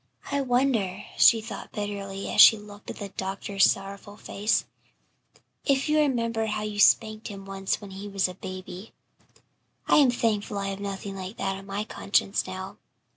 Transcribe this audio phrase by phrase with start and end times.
[0.31, 4.65] "I wonder," she thought bitterly, as she looked at the doctor's sorrowful face,
[5.63, 8.93] "if you remember how you spanked him once when he was a baby.
[9.87, 12.77] I am thankful I have nothing like that on my conscience now."